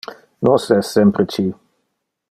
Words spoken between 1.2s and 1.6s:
ci.